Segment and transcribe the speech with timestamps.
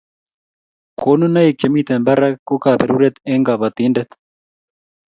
[0.99, 4.09] koninaik chemi barak ko kabaruret eng' kabatindet